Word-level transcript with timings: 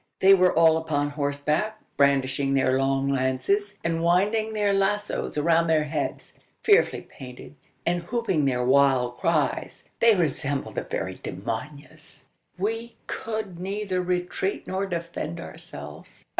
They 0.19 0.33
were 0.33 0.51
all 0.51 0.77
upon 0.77 1.11
horseback, 1.11 1.79
brandishing 1.95 2.55
their 2.55 2.75
long 2.75 3.07
lances, 3.09 3.75
and 3.83 4.01
winding 4.01 4.53
their 4.53 4.73
lazos 4.73 5.37
around 5.37 5.67
their 5.67 5.83
heads. 5.83 6.39
Fearfully 6.63 7.03
painted, 7.03 7.53
and 7.85 8.01
whooping 8.05 8.45
their 8.45 8.65
wild 8.65 9.19
cries, 9.19 9.87
they 9.99 10.15
resembled 10.15 10.73
the 10.73 10.81
very 10.85 11.19
demonios! 11.21 12.25
We 12.57 12.95
could 13.05 13.59
neither 13.59 14.01
retreat 14.01 14.65
nor 14.65 14.87
defend 14.87 15.39
ourselves. 15.39 16.25